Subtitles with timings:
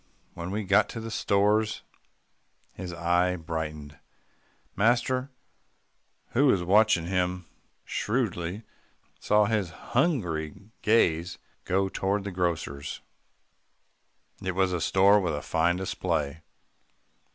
[0.33, 1.83] When we got to the stores,
[2.73, 3.99] his eye brightened.
[4.75, 5.29] Master,
[6.29, 7.45] who was watching him
[7.85, 8.63] shrewdly,
[9.19, 13.01] saw his hungry gaze go toward the grocer's.
[14.41, 16.41] It was a store with a fine display.